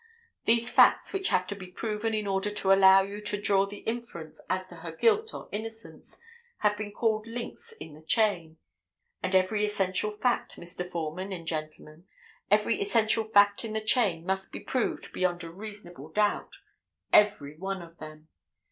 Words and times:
These 0.45 0.71
facts 0.71 1.13
which 1.13 1.27
have 1.27 1.45
to 1.45 1.55
be 1.55 1.67
proven 1.67 2.15
in 2.15 2.25
order 2.25 2.49
to 2.49 2.73
allow 2.73 3.03
you 3.03 3.21
to 3.21 3.39
draw 3.39 3.67
the 3.67 3.81
inference 3.85 4.41
as 4.49 4.65
to 4.69 4.77
her 4.77 4.91
guilt 4.91 5.31
or 5.31 5.47
innocence 5.51 6.19
have 6.61 6.75
been 6.75 6.91
called 6.91 7.27
links 7.27 7.71
in 7.73 7.93
the 7.93 8.01
chain, 8.01 8.57
and 9.21 9.35
every 9.35 9.63
essential 9.63 10.09
fact, 10.09 10.55
Mr. 10.59 10.89
Foreman 10.89 11.31
and 11.31 11.45
gentlemen, 11.45 12.05
every 12.49 12.81
essential 12.81 13.25
fact 13.25 13.63
in 13.63 13.73
that 13.73 13.85
chain 13.85 14.25
must 14.25 14.51
be 14.51 14.59
proved 14.61 15.13
beyond 15.13 15.43
a 15.43 15.51
reasonable 15.51 16.09
doubt—every 16.09 17.59
one 17.59 17.83
of 17.83 17.99
them. 17.99 18.27